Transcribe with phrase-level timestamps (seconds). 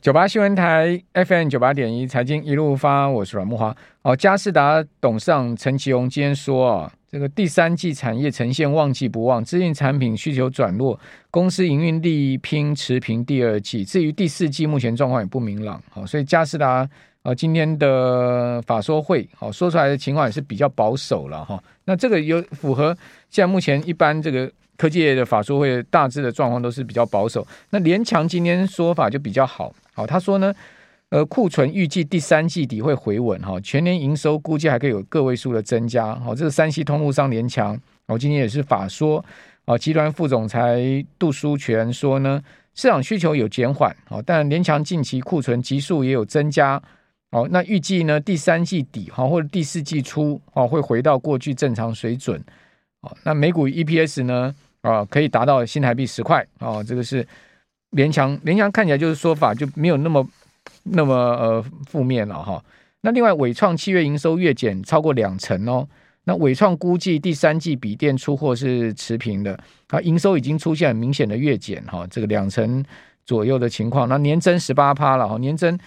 [0.00, 3.76] 九八新闻台 FM 九八点一财经一路发，我是阮慕华。
[4.00, 10.98] 哦，嘉士达董事长陈其荣今天说啊，这个第三季产业呈现旺季不旺，资讯产品需求转弱，
[11.30, 13.84] 公司营运力拼持平第二季。
[13.84, 15.78] 至于第四季，目前状况也不明朗。
[15.90, 16.88] 好，所以嘉士达
[17.22, 21.62] 啊，今天的法说会，好说出来的情况也是比较保守了哈。
[21.84, 22.96] 那这个有符合
[23.28, 24.50] 现在目前一般这个。
[24.80, 27.46] 科技业的法说会大致的状况都是比较保守。
[27.68, 29.70] 那联强今天说法就比较好，
[30.00, 30.54] 好，他说呢，
[31.10, 36.14] 呃，库存预计第三季底会回稳哈，全年营收估计还可以有个位数的增加。
[36.14, 39.22] 好，这个三 C 通路商联强，我今天也是法说，
[39.66, 42.42] 啊，集团副总裁杜书全说呢，
[42.74, 46.82] 市场需求有减缓，哦，但联强近期库存急速也有增加，
[47.30, 52.42] 好，那预计呢第三季底哈或者第四季初啊会回到过去正常水准，
[53.02, 54.54] 哦，那每股 EPS 呢？
[54.80, 57.26] 啊，可以达到新台币十块哦，这个是
[57.90, 60.26] 联强，联强看起来就是说法就没有那么
[60.84, 62.62] 那么呃负面了哈。
[63.02, 65.86] 那另外伟创七月营收月减超过两成哦，
[66.24, 72.84] 那伟创估计第三季笔电出货是持平的，它营收已经出现很明显的月减哈，这个两成
[73.24, 75.78] 左右的情况，那年增十八趴了哈，年增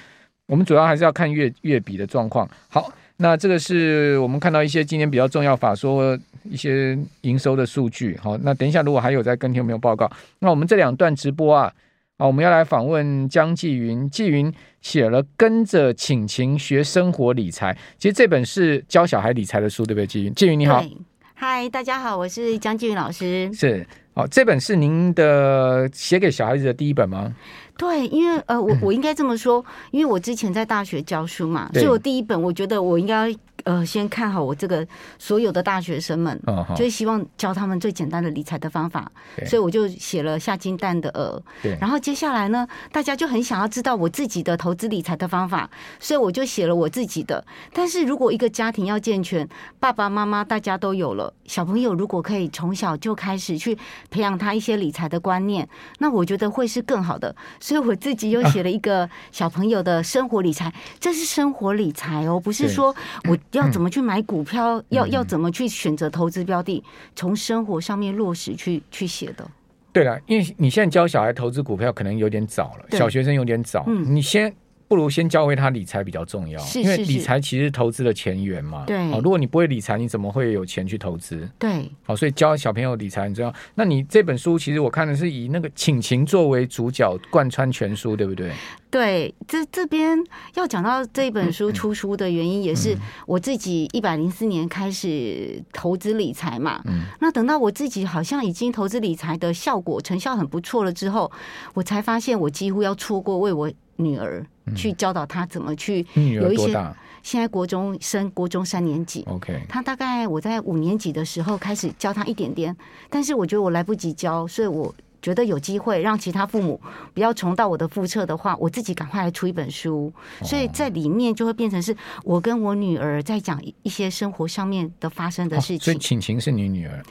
[0.48, 2.50] 我们主要还是要看月月比的状况。
[2.68, 6.18] 好，那这个是我们看到一些今天比较重要法说。
[6.44, 11.74] 一些营收的数据，好，那等一下如果还有再跟听众朋友报告，那我们这两段直播啊，
[12.18, 20.06] 啊，我们要来访问江继云，继云写了《跟着晴晴学生活理财》，其实这本是教小孩理财的书，对不对？
[20.06, 20.86] 继云，继云你好，
[21.34, 27.36] 嗨，大家好，我是江继云老师，是，好，这本是您的写给小孩子的第一本吗？
[27.80, 33.36] 对，因为呃，我我应该这么说，因为我之前在大学教书嘛，所以我第一本我觉得我应该。
[33.64, 34.86] 呃，先看好我这个
[35.18, 39.10] 所有的大学生们，哦、就是希望教他们最简单的理财的方法，
[39.46, 41.42] 所以我就写了下金蛋的鹅。
[41.80, 47.42] 然后接下来呢，大家就很想要知道我自己的投资理财的方法，所以我就写了我自己的。
[47.72, 49.48] 但是如果一个家庭要健全，
[49.80, 53.78] 爸爸妈妈大家都有了，小朋友如果可以从小就开始去
[54.10, 55.66] 培养他一些理财的观念，
[56.00, 57.34] 那我觉得会是更好的。
[57.62, 62.94] 所以我自己又写了一个小朋友的生活理财，啊、这是生活理财哦，不是说
[63.30, 63.38] 我。
[63.54, 64.78] 要怎么去买股票？
[64.80, 66.84] 嗯、要要怎么去选择投资标的？
[67.16, 69.50] 从生活上面落实去去写的。
[69.92, 73.86] 对了，因为你现在教小孩投资股票可能有点早了，小学生有点早。
[73.88, 74.54] 嗯，你先。
[74.94, 78.84] 不如先教会他理财比较重要，因为理财其实投资的前缘嘛。
[78.86, 81.50] 对，如果你不会理财，你怎么会有钱去投资？
[81.58, 83.52] 对，好，所以教小朋友理财，很重要？
[83.74, 88.52] 那你这本书其实我看的是以那个请情作为主角，贯穿全书，对不对？
[88.92, 90.16] 对，这这边
[90.54, 96.80] 要讲到这本书出书的原因，也是我自己一百零四年开始投资理财嘛。
[96.86, 101.32] 嗯，那等到我自己好像已经投资理财的效果成效很不错了之后，
[101.74, 103.72] 我才发现我几乎要错过为我。
[103.98, 104.46] 女儿
[104.76, 106.74] 去教导她怎么去有一些，
[107.22, 112.76] 现在国中升国中三年级，OK，他大概我在五年级的时候开始教他一点点，
[113.10, 116.82] 但是我觉得我来不及教，所以我觉得有机会让其他父母
[117.14, 120.12] 不要重蹈我的覆辙的话，我自己赶快来出一本书，
[120.42, 125.80] 所以在里面就会变成是我跟我女儿在讲一些生活上面的发生的事情。
[125.80, 127.04] 所以晴晴是你女儿？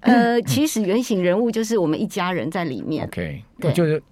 [0.00, 3.04] 呃，其实原型人物就是我们一家人在里面。
[3.04, 4.02] OK，对，就是。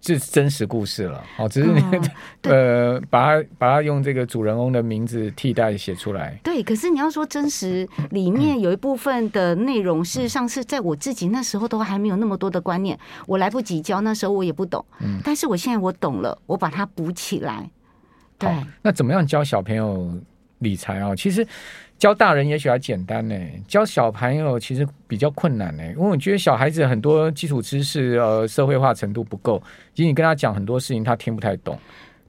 [0.00, 1.80] 这是真实故事了，哦，只是你、
[2.44, 6.38] 嗯、呃，把它把它用这个主人翁的名字替代写出来。
[6.42, 14.84] 对，可是你要说真实，里面有一部分的内容，事实上是在我自己那时候都还没有那么多的观念，我来不及教，那时候我也不懂。
[15.00, 17.70] 嗯，但是我现在我懂了，我把它补起来。
[18.38, 18.50] 对，
[18.82, 20.12] 那怎么样教小朋友
[20.58, 21.14] 理财啊？
[21.16, 21.46] 其实。
[22.00, 23.38] 教大人也许还简单呢，
[23.68, 29.62] 教小朋友其实比较困难呢，因为我觉得小孩子很多基础知识呃社会化程度不够，
[29.94, 31.78] 其实你跟他讲很多事情他听不太懂。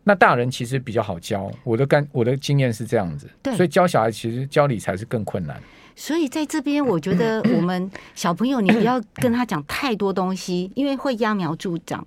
[0.03, 5.57] 那大人其实比较好教，我的干我的经验是这样子，所以教小孩其实教理财是更困难。
[5.95, 12.05] 所以在这边，我觉得我们小朋友你不要跟他讲太多东西，因为会揠苗助长。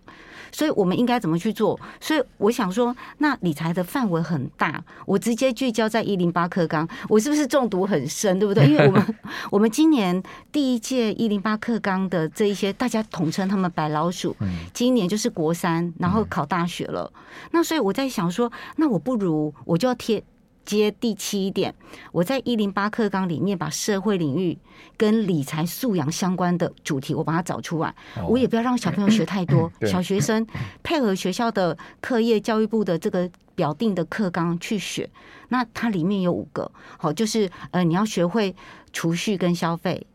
[0.53, 1.79] 所以我们应该怎么去做？
[2.01, 8.65] 所以我想说，那理财的范围很大，我直接聚焦在一零八课纲，我是不是中毒很深，对不对？
[8.69, 9.15] 因为我们
[9.51, 10.23] 我们今年
[10.53, 14.37] 第一届一零八课纲的这一些，大家统称他们白老鼠，
[14.73, 17.13] 今年就是国三，然后考大学了。
[17.51, 20.23] 那所以我在想说，那我不如我就要贴。
[20.65, 21.75] 接第七点，
[22.13, 24.59] 我在一零八课纲里面把社会领域
[24.97, 27.95] 跟理财素养相关的主题，我把它找出来。
[28.29, 30.47] 我也不要让小朋友学太多， 小学生
[30.83, 35.09] 配合学校的课业，教育部的这个表定的课纲去学。
[35.49, 38.55] 那它里面有五个，好，就是呃，你要学会
[38.93, 40.07] 储蓄跟消费。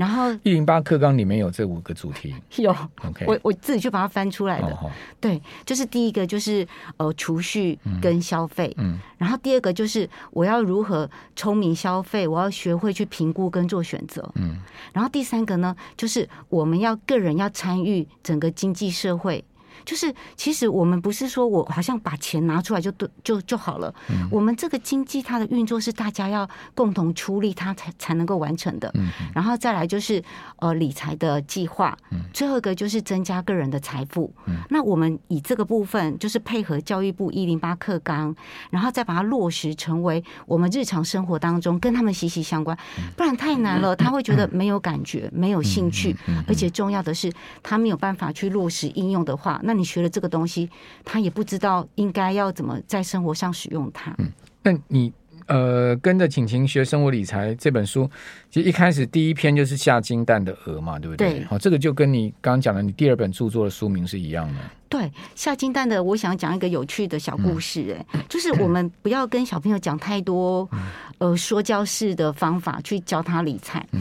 [0.00, 2.74] 然后一零八课纲里面有这五个主题，有
[3.04, 4.68] ，OK，我我自己去把它翻出来的。
[4.68, 6.66] 哦、对，就是第一个就是
[6.96, 11.06] 呃储蓄跟消费，嗯，然后第二个就是我要如何
[11.36, 14.56] 聪明消费，我要学会去评估跟做选择，嗯，
[14.94, 19.44] 然后第三个呢，就是我们要个人要参与整个经济社会。
[19.84, 23.92] 就是，其实我们不是说我好像把钱拿出来就对就就好了。
[24.08, 24.28] 嗯。
[24.30, 28.90] 我们这个经济它的运作是大家要共同出力，它才才能够完成的。
[28.94, 29.08] 嗯。
[29.34, 30.22] 然后再来就是
[30.56, 31.96] 呃理财的计划。
[32.10, 32.20] 嗯。
[32.32, 34.32] 最后一个就是增加个人的财富。
[34.46, 34.56] 嗯。
[34.70, 38.34] 那我们以这个部分就是配合教育部一零八课纲，
[38.70, 42.76] 然后再把它落实成为我们日常生活当中跟他们息息相关。
[43.16, 46.16] 不然太难了，他会觉得没有感觉、没有兴趣，
[46.46, 47.32] 而且重要的是
[47.62, 49.60] 他没有办法去落实应用的话。
[49.62, 50.68] 那你学了这个东西，
[51.04, 54.14] 他也不知道应该要怎么在生活上使用它。
[54.18, 54.30] 嗯，
[54.62, 55.12] 那你
[55.46, 58.08] 呃跟着晴晴学生活理财这本书，
[58.50, 61.44] 其实一开始第一篇就是下金蛋的鹅嘛，对不对？
[61.44, 64.60] 好，这个就跟你刚刚讲的你第二本著作的书名是一样的。
[64.88, 70.80] 对，下金蛋的，我想讲一个有趣的小故事，哎、嗯，就是我们不要跟小朋友讲太多、嗯、
[71.18, 73.86] 呃说教式的方法去教他理财。
[73.92, 74.00] 嗯。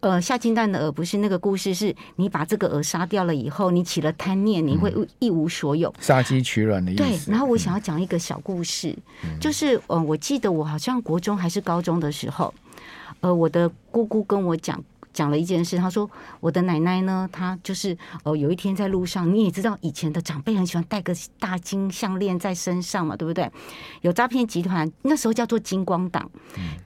[0.00, 5.94] 呃，下金蛋的鹅不是那个故事，是你把这个鹅杀掉了以后，你起了贪念，你会一无所有。
[6.00, 7.26] 杀鸡取卵的意思。
[7.26, 12.52] 对，然后我想要讲一个小故事，嗯、就是呃，我记得我好像国中还是高中的时候，
[13.20, 14.82] 呃，我的姑姑跟我讲。
[15.20, 17.94] 讲了一件事，他说我的奶奶呢，她就是
[18.24, 23.50] 哦，有一天在路上，你也知道以前的长辈很喜欢戴个大金项链在身上嘛，对不对？
[24.00, 26.30] 有诈骗集团那时候叫做金光党，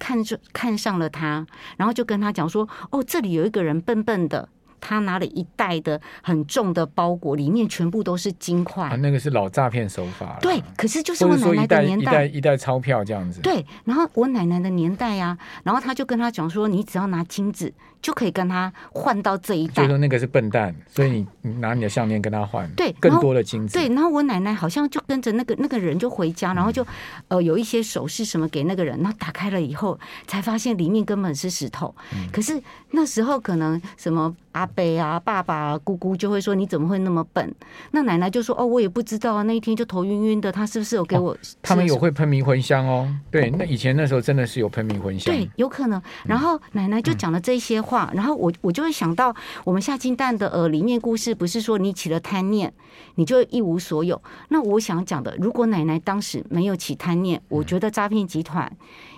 [0.00, 1.46] 看就看上了他，
[1.76, 4.48] 然后就跟他讲说，哦，这里有一个人笨笨的。
[4.84, 8.86] 他拿了一袋的很重的包裹，里面全部都是金块。
[8.86, 10.36] 啊，那个是老诈骗手法。
[10.42, 13.40] 对，可是就是我奶奶的年代，一袋一袋钞票这样子。
[13.40, 17.72] 对，然后我奶奶的年代呀，然后他就跟他讲说，你只要拿金子
[18.02, 19.84] 就可以跟他换到这一袋。
[19.84, 23.72] 就说那个是笨蛋，所以你拿你的项链跟他换，对，更多的金子。
[23.78, 26.86] 对，然后我奶奶好像就跟着那个那个人就回家，然后就
[27.28, 31.94] 呃有一些首饰什么给那个人，然后打开了以后才发现里面根本是石头。
[32.12, 34.34] 嗯，可是那时候可能什么。
[34.54, 37.55] 阿伯啊，爸爸啊，姑姑就会说：“你怎么会那么笨？”
[37.93, 40.50] 那奶奶就说：“哦，我也不知道啊，那一天就头晕晕的。
[40.50, 43.09] 他是不是有给我？”他们有会喷迷魂香哦。
[43.31, 45.35] 对，那以前那时候真的是有喷迷魂香。
[45.35, 46.00] 对，有可能。
[46.25, 49.35] 然后奶奶就讲了这些话，然后我我就会想到，
[49.65, 52.73] 我们下金蛋的呃里面故事不是说你起了贪念，
[53.15, 54.20] 你就一无所有。
[54.49, 58.70] 那我想讲的，如果奶奶当时没有起贪念，我觉得诈骗集团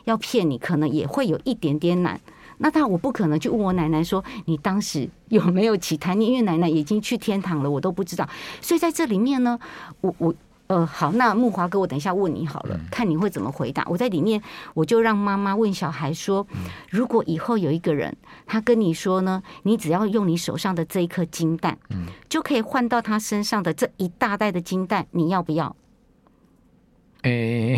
[0.04, 2.20] 要骗你，可能也会有一点点难。
[2.58, 8.28] 那他我不可能去问我奶奶说，你当时有没有起贪念，因为奶奶已经去天堂了，我都不知道。
[8.60, 9.58] 所以在这里面呢，
[10.00, 10.34] 我我
[10.68, 13.86] 呃好，那木华哥，我等一下问你好了，看你会怎么回答。
[13.88, 14.42] 我在里面
[14.74, 16.44] 我就让妈妈问小孩说，
[16.90, 18.16] 如果以后有一个人
[18.46, 21.78] 他跟你说呢，你只要用你手上的这一颗金蛋，
[22.28, 25.76] 就可以换到他身上的这一大袋的金蛋，你要不要？
[27.26, 27.76] 哎，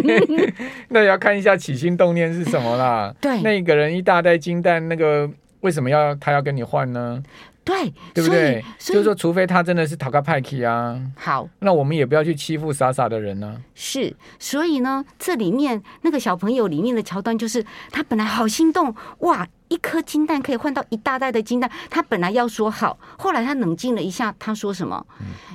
[0.88, 3.14] 那也要看一下起心动念是什么啦。
[3.20, 5.30] 对，那个人一大袋金蛋，那个
[5.60, 7.22] 为什么要他要跟你换呢？
[7.64, 8.64] 对，对不对？
[8.78, 11.00] 就是说，除非他真的是讨个派气啊。
[11.16, 13.56] 好，那我们也不要去欺负傻傻的人呢、啊。
[13.74, 19.46] 是，所以呢，这里面那个小朋友里面的桥段，就是他本来好心动哇。
[19.74, 25.04] 一颗金蛋可以换到一大袋的金蛋，他本来要说好，后来他冷静了一下，他说什么？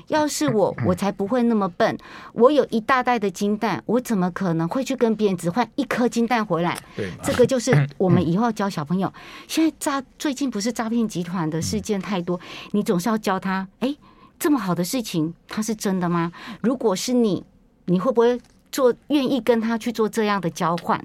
[0.07, 1.97] 要是我， 我才不会那么笨。
[2.33, 6.77] 我有一大袋的金蛋，我怎么可能会去跟别人只换一颗金蛋回来？
[6.97, 9.11] 对，这个就是我们以后要教小朋友。
[9.47, 12.37] 现在诈最近不是诈骗集团的事件太多，
[12.71, 13.65] 你总是要教他。
[13.79, 13.95] 哎，
[14.37, 16.29] 这么好的事情，它是真的吗？
[16.59, 17.41] 如果是你，
[17.85, 18.37] 你会不会
[18.69, 18.93] 做？
[19.07, 21.01] 愿意跟他去做这样的交换？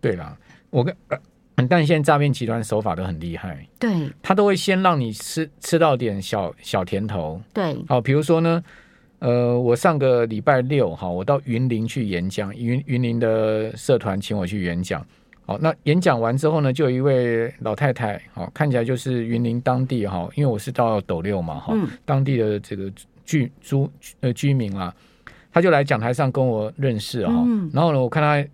[0.00, 0.36] 对啦，
[0.70, 0.96] 我跟。
[1.68, 8.62] 但现在诈骗集团手法都很厉害，对，他都会先让你吃吃到点小小甜头，对，好，比如说呢，
[9.18, 15.06] 呃，我上个礼拜六哈，我到云林去演讲，云云林的社团请我去演讲，
[15.46, 22.90] 好，那演讲完之后呢，就有一位老太太，好，看起来就是云林当地哈，因为我是到斗六嘛哈，当地的这个
[23.24, 23.90] 居租
[24.20, 24.94] 呃居民啊，
[25.52, 27.32] 他就来讲台上跟我认识哈，
[27.72, 28.48] 然后呢，我看他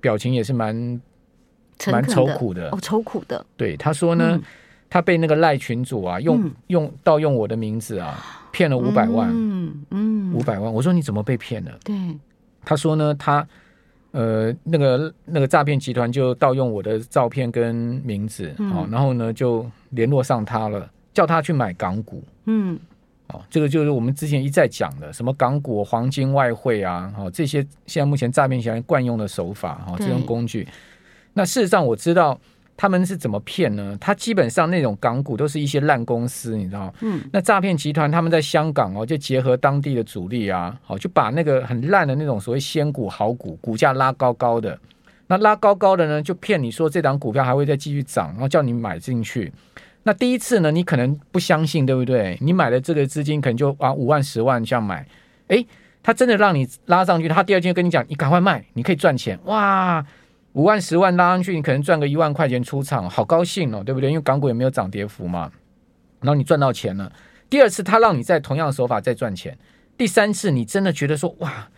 [0.00, 1.00] 表情也是蛮。
[1.86, 3.44] 蛮愁苦的哦，愁苦的。
[3.56, 4.42] 对，他说呢，嗯、
[4.88, 8.18] 他被那个赖群主啊，用、嗯、用盗用我的名字啊，
[8.52, 9.30] 骗了五百万。
[9.32, 10.72] 嗯嗯，五百万。
[10.72, 11.72] 我说你怎么被骗了？
[11.84, 11.94] 对，
[12.64, 13.46] 他说呢，他
[14.12, 22.22] 呃，那个那个诈骗集团就盗用我的照片跟名字，哦、嗯，然后呢就联络上他了，叫他去买港股。
[22.44, 22.78] 嗯，
[23.28, 30.68] 哦，这个就是我们之前一再讲的，什么港股、黄金、外汇啊，哦，这些现在目前诈骗集团惯用的手法，哈，这种工具。
[31.34, 32.40] 那事实上，我知道
[32.76, 33.96] 他们是怎么骗呢？
[34.00, 36.92] 他基本上那种港股都是一些烂公司，你知道吗？
[37.02, 44.78] 嗯，那诈骗集团他们在香港哦，就结合当地的主力啊，好，就把那个很烂的那种所谓仙股好股，股价拉高高的。
[45.26, 49.52] 那拉高高的呢，就骗你说这档股票还会再继续涨，然后叫你买进去。
[50.02, 52.36] 那第一次呢，你可能不相信，对不对？
[52.42, 55.06] 你买的这个资金可能就啊五万、十万这样买，
[55.48, 55.66] 诶，
[56.02, 60.04] 他真的让你拉上去，他第二天就跟你讲，你赶快卖，你可以赚钱，哇！
[60.54, 64.10] 五万、十万拉上去，你可能赚个一万块钱出场，好高兴哦，对不对？
[64.10, 65.50] 因为港股也没有涨跌幅嘛。
[66.20, 67.12] 然后你赚到钱了，
[67.50, 69.56] 第二次他让你在同样的手法再赚钱，
[69.96, 71.68] 第三次你真的觉得说哇，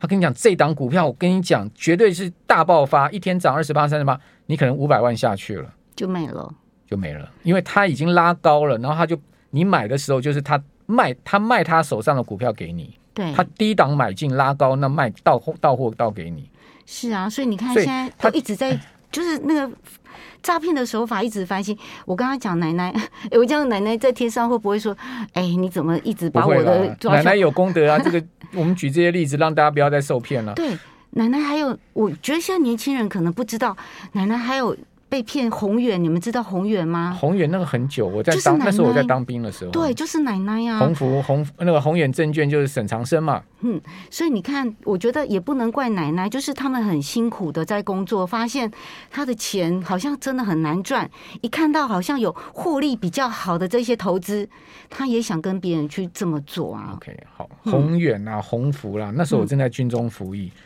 [0.00, 6.52] 他跟你讲这档股票，我跟你讲绝对是大爆发，一天涨二十八、三十八，你可能五百万下去了，就没了，
[6.86, 9.16] 就没了，因为他已经拉高了，然后他就
[9.50, 16.48] 你买的时候就是他卖他卖他手上的股票给你，对，他低档买进拉高，那卖到货到货到给你。
[16.86, 18.78] 是啊，所以你看，现在他一直在，
[19.10, 19.70] 就是那个
[20.42, 21.76] 诈骗的手法一直翻新。
[22.04, 22.94] 我刚刚讲奶奶，
[23.32, 24.96] 我讲奶奶在天上会不会说，
[25.32, 27.98] 哎，你怎么一直把我的奶奶有功德啊？
[28.02, 28.22] 这个
[28.54, 30.52] 我们举这些例子，让大家不要再受骗了。
[30.54, 30.76] 对，
[31.10, 33.76] 奶奶还有，我觉得现在年轻人可能不知道，
[34.12, 34.76] 奶奶还有。
[35.12, 37.14] 被骗宏远，你们知道宏远吗？
[37.20, 40.78] 宏远那个很久，我在当奶奶那时候我在当兵的时候，对，就是奶奶呀、啊。
[40.78, 43.42] 宏福宏那个宏远证券就是沈长生嘛。
[43.60, 43.78] 嗯，
[44.08, 48.72] 所以你看，我觉得也不能怪奶奶，就是他们很辛苦的在工作，发现
[49.10, 51.10] 他的钱好像真的很难赚，
[51.42, 54.48] 一看到好像有获利比较好的这些投资，
[54.88, 56.94] 他也想跟别人去这么做啊。
[56.96, 60.46] OK，好，宏远啊，宏福啦，那时候我正在军中服役。
[60.46, 60.62] 嗯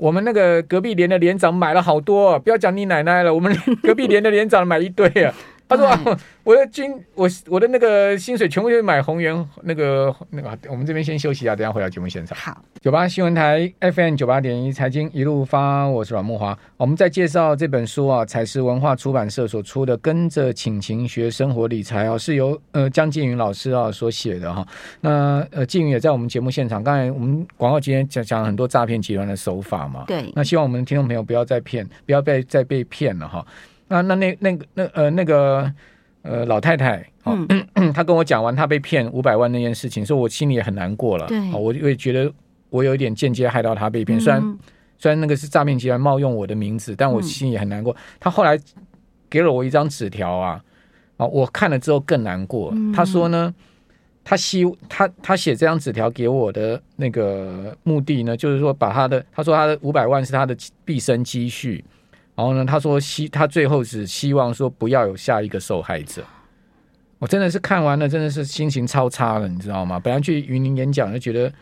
[0.00, 5.34] 我们那个隔壁连的连长买了好多，不要讲你奶奶了，我们隔壁连的连长买一堆啊。
[5.70, 10.58] 他说、啊：“我的金，我我的那个薪水全部就是买红源那个那个。
[10.68, 12.36] 我们这边先休息一下，等下回到节目现场。
[12.36, 16.58] 好，九八新闻台 FM 九八点一财经一路发，我是阮慕华。
[16.76, 24.66] 我们在介绍这本书啊，采石文化出版社所出的《跟着晴晴学生活理财》啊，是由呃江静云老师啊所写的哈。
[25.00, 26.82] 那呃静云也在我们节目现场。
[26.82, 30.04] 刚才我们广告今天讲讲了很多诈骗集团的手法嘛。
[30.08, 30.32] 对。
[30.34, 33.46] 那希望我们听众朋友不要再骗，不要被再被骗了哈。
[33.90, 35.72] 那那那那个那呃那个
[36.22, 41.26] 呃老太太，哦、嗯， 她跟我讲完她被骗五百万那件事情，所以我心里也很难过了。
[41.26, 42.32] 对，我也觉得
[42.70, 44.20] 我有一点间接害到她被骗。
[44.20, 44.56] 虽然、嗯、
[44.96, 47.94] 虽然那个是诈骗集团冒用我的名字，但我心里也很难过。
[48.20, 48.56] 她、嗯、后来
[49.28, 50.62] 给了我一张纸条啊，
[51.16, 52.70] 啊，我看了之后更难过。
[52.94, 53.52] 她、嗯、说呢，
[54.22, 61.84] 她希她她写这张纸条给我的那个目的呢，就是说把她的，她说她的五百万是她的毕生积蓄。
[62.40, 66.24] 然后呢，他说希他最后只希望说不要有下一个受害者。
[67.18, 70.00] 我真的是看完了，真的是心情超差了，你知道吗？
[70.00, 71.52] 本来去云林演讲就觉得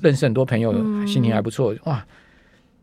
[0.00, 0.72] 认识很多朋友，
[1.08, 1.74] 心情还不错。
[1.86, 2.04] 哇，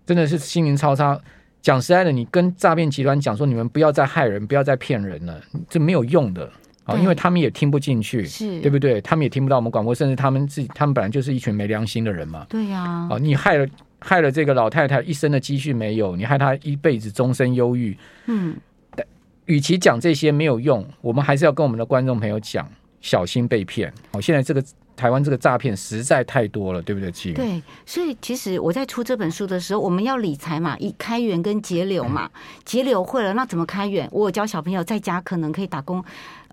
[0.06, 1.18] 真的是心情超差。
[1.62, 6.52] 讲实在的，你跟诈骗集团讲说你们不要再害人，不要再骗人了，这没有用的
[6.84, 9.00] 啊，因为他们也听不进去，是对不对？
[9.00, 12.46] 他们也听不到我们广播，甚至他们自己，他们本来就是一群没良心的人嘛。
[12.50, 13.66] 对呀，啊，你害了。
[14.08, 17.98] 害了这个老太太一生的积蓄没有，你害她一辈子终身忧郁。
[18.28, 18.56] 嗯，
[18.96, 19.04] 但
[19.46, 22.70] 与其讲这些没有用，我们还是要跟我们的观众朋友讲，
[23.02, 23.92] 小心被骗。
[24.14, 24.64] 好，现在这个
[24.96, 27.34] 台湾这个诈骗实在太多了，对不对？
[27.34, 32.30] 对，所以其实我在出这本书的时候，我们要理财嘛，以开源跟节流嘛，
[32.64, 34.08] 节流会了，那怎么开源？
[34.12, 36.06] 我有教小朋友在家可能可以打工。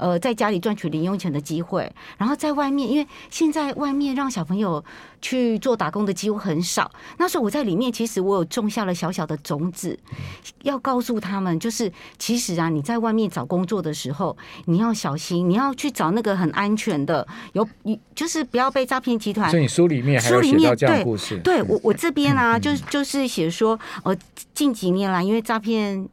[0.03, 4.85] 呃，在家里赚取零用钱的机会，然后在外面，因为现在外面让小朋友
[5.21, 6.91] 去做打工的机会很少。
[7.19, 9.97] 那时候我在里面，其实我有种下了小小的种子，
[10.65, 19.49] 要告诉他们，就是其实啊，你在外面找工作的时候，你要小心，你要去找那个很安全的，有你就是不要被诈骗集团。
[19.51, 21.39] 所以你书里面还有写到这样故事。
[21.39, 24.13] 对，对我我这边啊，就是就是写说，呃，
[24.53, 26.09] 近几年来因为诈骗。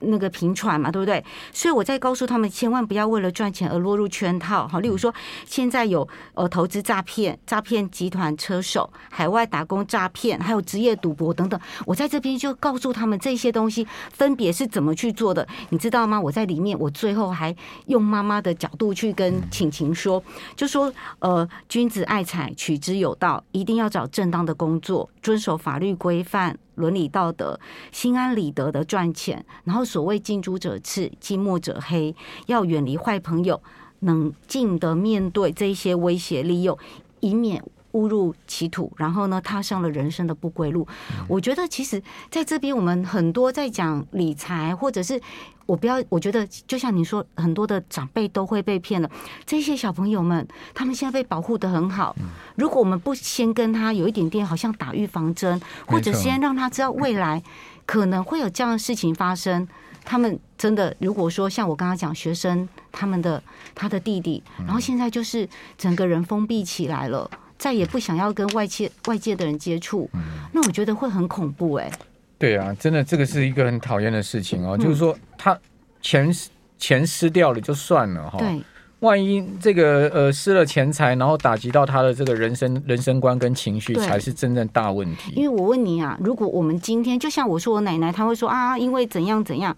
[0.00, 1.24] 那个频传嘛，对不对？
[1.52, 4.66] 所以我在告诉他们，千万不要为了赚钱而落入圈套。
[4.66, 5.14] 好，例如说，
[5.44, 11.60] 现在有呃投资诈骗、诈骗集团车手、海外打工诈骗，还有职业赌博等等。
[11.86, 16.20] 我在这边就告诉他们这些东西分别是怎么去做的，你知道吗？
[16.20, 17.54] 我在里面，我最后还
[17.86, 20.22] 用妈妈的角度去跟晴晴说，
[20.56, 26.58] 就说呃，君子爱财，取之有道，一定要找正当的工作，遵守法律规范。
[26.76, 27.60] 伦理道德、
[27.92, 32.14] 心安理得的赚钱，然后所谓近朱者赤，近墨者黑，
[32.46, 33.60] 要远离坏朋友，
[33.98, 36.78] 冷静的面对这些威胁利诱，
[37.18, 40.86] 以免误入歧途，然后呢，踏上了人生的不归路。
[41.10, 45.20] 嗯、我觉得，其实在这边，我们很多在讲理财，或者是
[45.66, 49.10] 我不要，我觉得就像你说，很多的长辈都会被骗了。
[49.44, 52.14] 这些小朋友们，他们现在被保护的很好。
[52.54, 57.42] 如果我们不先跟他有一点点，好像打预防针，或者先让他知道未来
[57.90, 59.66] 可能会有这样的事情发生，
[60.04, 63.42] 他们真的，如果说像我刚刚讲学生，他们的
[63.74, 67.28] 他的弟弟，然后现在就是整个人封闭起来了。
[67.58, 70.20] 再也不想要跟外界外界的人接触，嗯、
[70.52, 71.92] 那我觉得会很恐怖哎、欸。
[72.38, 74.78] 对啊，真的这个是一个很讨厌的事情哦。
[74.78, 75.58] 嗯、就是说，他
[76.00, 76.32] 钱
[76.78, 78.62] 钱失掉了就算了哈，对，
[79.00, 85.32] 万一这个呃失了钱财，然后打击到他的这个人生人生观跟情绪，才是真正大问题。
[85.34, 89.76] 因为我问你啊，如果我们今天就像我说我奶奶，她会说啊，因为怎样怎样，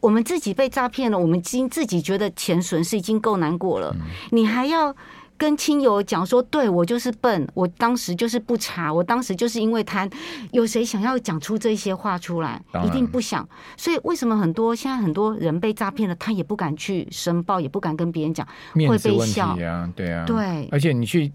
[0.00, 4.94] 我们自己被诈骗了，我们今自己觉得钱损失已经够难过了，嗯、你还要。
[5.36, 10.08] 跟亲友讲说，对我就是笨，我当时就是不查，我当时就是因为贪。
[10.52, 12.62] 有谁想要讲出这些话出来？
[12.84, 13.46] 一定不想。
[13.76, 20.68] 所以为什么很多现在很多人被诈骗了，他也不敢去申报，也不敢跟别人讲，会被笑啊，对啊，对。
[20.70, 21.32] 而且你去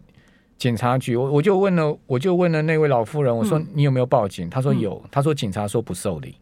[0.58, 4.50] 警察局，我我就问了，我就问了那位老妇人，我说你有没有报警？
[4.50, 6.36] 他说有，他说警察说不受理。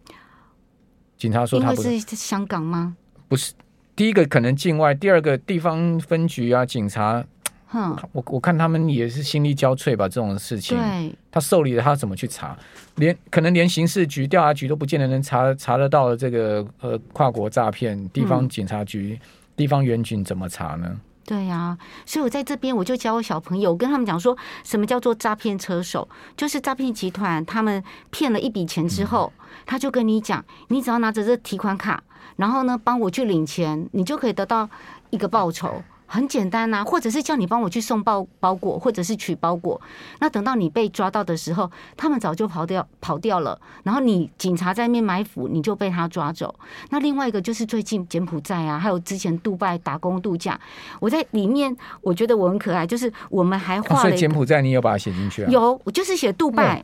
[1.18, 2.96] 警察说他不是香港吗？
[3.28, 3.54] 不是，
[3.96, 7.26] 第一个可能境外，第二个地方分局啊，警察。
[7.68, 10.78] 哼，我我看他们也是心力交瘁吧，这种事情。
[10.78, 12.58] 对，他受理了，他怎么去查？
[12.96, 21.00] 连可能连刑事局、调查局都不见得能查查得到这个呃跨国诈骗，地方警察局、嗯、地方员警怎么查呢？
[21.26, 26.08] 对呀、啊，所以我在这边我就教我小朋友，我跟他们讲说什么叫做诈骗车手，
[26.38, 32.02] 就是诈骗集团他们骗了一笔钱之后，嗯、他就跟你讲，你只要拿着这提款卡，
[32.38, 34.70] 然后呢帮我去领钱，你就可以得到
[35.10, 35.84] 一个报酬。
[36.08, 39.80] 很简单呐，或者是叫你帮我去送包包裹，或者是取包裹。
[40.20, 43.60] 那等到你被抓到的时候，他们早就跑掉跑掉了。
[43.84, 46.56] 然后你警察在面埋伏，你就被他抓走。
[46.90, 50.60] 那另外一个就是最近柬埔寨啊，还有之前杜拜打工度假，
[51.00, 54.02] 我在里面我觉得我很可爱，就是我们还画了、啊。
[54.04, 55.50] 所以柬埔寨你有把它写进去啊？
[55.52, 56.84] 有，我就是写杜拜。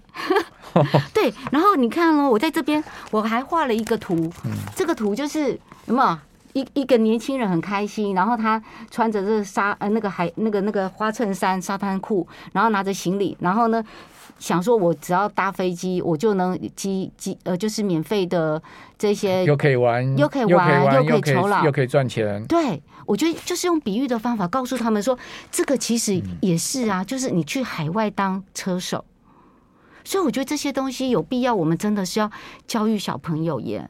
[0.73, 6.32] 嗯、 对，然后你看哦，我在这边我还画了一个图，嗯、这个图就是什么有？
[6.53, 13.83] 一一个年轻人很开心，然后他穿着这个沙呃那个海那个那个花衬衫沙滩裤，然后拿着行李，然后呢
[14.39, 18.61] 想说，我只要搭飞机，我就能机机呃就是免费的
[18.97, 22.43] 这些 又可以玩又可以玩又可以酬劳又可以赚钱。
[22.45, 25.17] 对，我觉得就是用比喻的方法告诉他们说，
[25.51, 29.03] 这个其实也是啊，就是你去海外当车手，
[30.03, 32.29] 所以我觉得这些东西有必要，我们真的是要
[32.67, 33.89] 教育小朋友耶。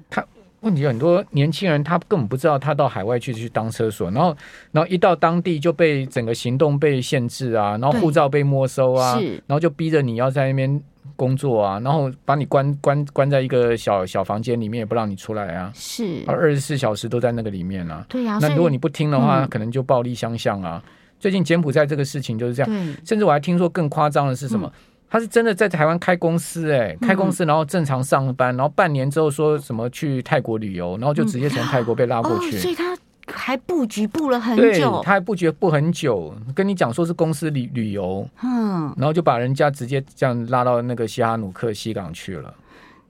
[0.63, 4.35] 问题很多，年轻人他根本不知道他到海外去去当车所，然后，
[4.71, 10.81] 然后一到当地就被整个行动被限制啊，然后护照被没收啊，然后就逼着你要在那边
[11.15, 20.81] 工作啊，然后把你关关关在一个小小房间里面，也不让你出来啊，是，而二十四小时都在那个里面啊，对呀、啊，那如果你不听的话，可能就暴力相向啊。
[21.19, 24.71] 最近柬埔寨这个事情就是这样，甚至我还听说更夸张的是什么？
[25.13, 32.57] 他是真的在台湾开公司，哎，开公司然后正常上班，然后半年之后说什么去泰国旅游，然后就直接从泰国被拉过去。
[32.57, 32.97] 所以他
[33.27, 42.51] 还布局布了很久，他还布局布很久，跟你讲说是公司旅旅游，嗯，然后就把人家直接这样拉到那个西哈努克西港去了，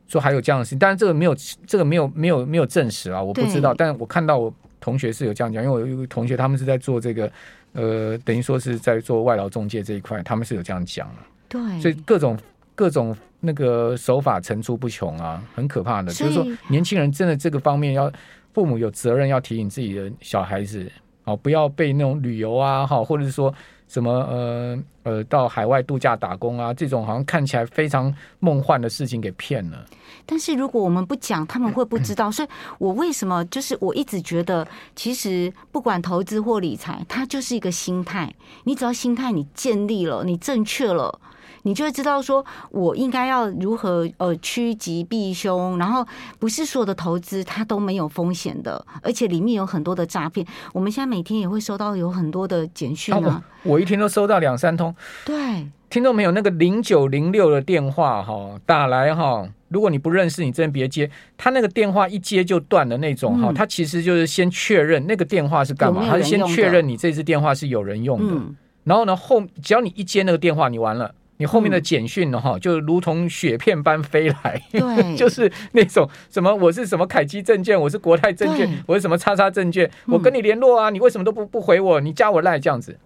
[0.10, 1.34] 说还有这样的事情，但是这个没有
[1.66, 7.32] 这个没有没有没有证实啊，我不知道，但我看到我同学是有这样讲，因为我有个同学他们是在做这个，
[7.72, 11.08] 呃，等于说是在做外劳中介这一块，他们是有这样讲
[11.54, 12.36] 对，所以各种
[12.74, 16.12] 各种那个手法层出不穷啊，很可怕的。
[16.12, 18.12] 以就是说，年轻人真的这个方面要
[18.54, 20.92] 父母有责任要提醒自己的小孩子，
[21.26, 23.54] 哦，不要被那种旅游啊，哈，或者是说
[23.88, 29.86] 什么呃呃到海外度假打工啊，这种好像看起来非常梦幻的事情给骗了。
[30.26, 32.32] 但是如果我们不讲，他们会不知道。
[32.32, 32.48] 所以
[32.80, 38.34] 我为什么就是我一直觉得，其实不管投资或理财，它就是一个心态。
[38.64, 41.20] 你只要心态你建立了，你正确了。
[41.64, 46.06] 你就会知道，说我应该要如何呃趋吉避凶，然后
[46.38, 50.46] 不是所有的投资它都没有风险的，而且里面有很多的诈骗。
[50.74, 54.94] 我们现在每天也会收到有很多的简讯啊，啊我，我一天都收到两三通。
[55.26, 56.32] 对，听到没有？
[56.32, 61.10] 那个零九零六的电话哈，打来哈，如果你不认识，你真别接。
[61.38, 71.16] 他那个电话一接就断的那种哈，嗯、他其实就是先确认那个电话是干嘛，他是先确认你这支电话是有人用的，嗯、然后呢后只要你一接那个电话，你完了。
[71.38, 72.40] 你后面的简讯呢？
[72.40, 82.00] 哈，就如同雪片般飞来，对， 就是那种什么我是什么凯基证券，我是国泰证券，我是什么叉叉证券，我跟你联络啊，你为什么都不不回我？
[82.00, 82.98] 你加我赖这样子，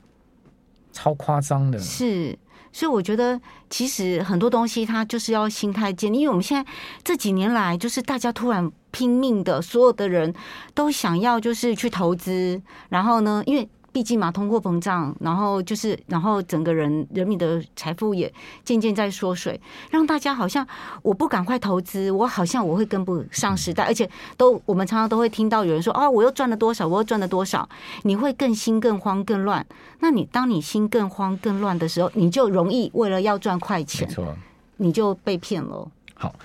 [0.92, 1.80] 超夸张的。
[1.80, 2.38] 是，
[2.72, 6.70] 所以我觉得其实很多东西它就是要心态建立，因为我们现在
[7.04, 10.34] 这几年来就是大家突然拼命的，所有的人
[10.74, 13.68] 都想要就是去投资，然后呢，因为。
[13.92, 18.32] 毕竟嘛，通货膨胀，然后就是，然后整个人人民的财富也
[18.64, 20.66] 渐渐在缩水，让大家好像
[21.02, 27.68] 我不赶快投资，我好像我会跟不上时代，而且都我们常常都会听到有人说啊，我又赚了多少，我又赚了多少，
[28.04, 29.66] 你会更心更慌更乱。
[30.00, 34.36] 那你当你心更慌更乱的时候，你就容易为了要赚快钱，没错，
[34.78, 35.90] 你就被骗了。
[36.14, 36.36] 好。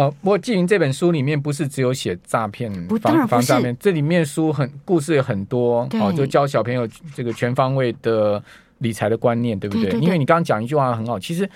[0.00, 8.42] 哦，不过纪云这本书里面不是只有写诈骗防防诈骗，这里面书很故事也很多哦，就教小朋友这个全方位的
[8.78, 9.84] 理财的观念，对不对？
[9.84, 11.48] 对对对，因为你刚刚讲一句话很好，其实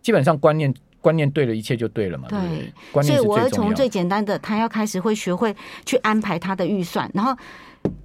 [0.00, 2.26] 基本上观念观念对了，一切就对了嘛。
[2.28, 3.16] 对，对观念。
[3.16, 5.54] 所以我要从最简单的，他要开始会学会
[5.86, 7.36] 去安排他的预算，然后。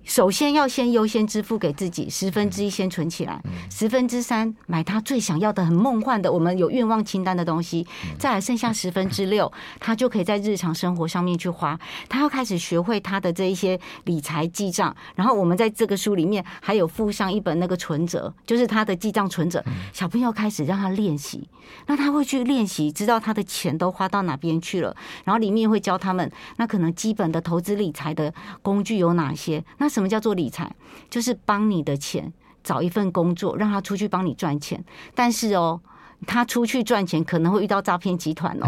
[0.04, 7.86] 首先要先优先支付给自己十分之一，先存起来，十分之三买他最想要的、很梦幻的，我们有愿望清单的东西，
[8.18, 11.78] 再来剩下十分之六，他就可以在日常生活上面去花。
[12.08, 19.62] 他要开始学会他的这一些理财记账，然后我们在这个书里面还有附上一本那个存折，就是他的记账存折。
[19.92, 21.48] 小朋友开始让他练习，
[21.86, 29.62] 那他会去练习，知道他的钱都花到哪边去了，然后里面会教他们，那可能基本的投资理财的工具有哪些？
[29.78, 30.70] 那什么叫做理财？
[31.10, 32.32] 就是帮你的钱
[32.64, 34.84] 找一份工作，让他出去帮你赚钱。
[35.14, 35.80] 但是哦，
[36.26, 38.68] 他出去赚钱可能会遇到诈骗集团哦，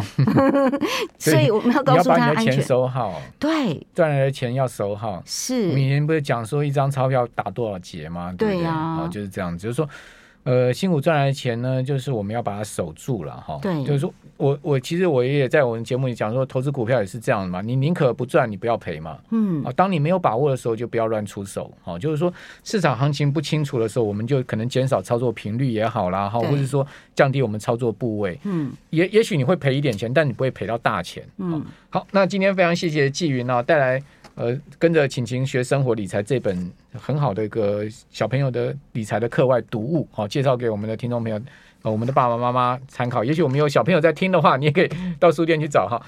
[1.18, 3.22] 所以我们要告诉他安全，钱收好。
[3.40, 5.22] 对，赚来的钱要收好。
[5.26, 8.34] 是，我们以前不是讲说一张钞票打多少结吗？
[8.38, 9.88] 对呀，啊，就是这样，就是说。
[10.44, 13.60] 呃，辛苦赚来的钱呢，就是我们要把它守住了哈。
[13.62, 19.20] 对，就是说我我其实我也在我们节目里讲说，投资股票也是这样的嘛，你宁可不赚，你不要赔嘛。
[19.32, 21.72] 嗯，啊，当你没有把握的时候，就不要乱出手。
[21.84, 28.40] 哈，就是说市场行情不清楚的时候，我们就可能减少操作频率也好啦，哈，或者说降低我们操作部位。
[28.44, 31.24] 嗯，也也许你会赔一点钱，但你不会赔到大钱。
[31.38, 34.02] 嗯，好，那今天非常谢谢纪云啊，带来。
[34.40, 41.38] 呃，跟着晴晴学生活理财这本很好的一个小朋友的理财的课外读物，好，介绍给我们的听众朋友，
[41.82, 43.22] 呃，我们的爸爸妈妈参考。
[43.22, 46.02] 也许我们有小朋友在听的话，你也可以到书店去找哈。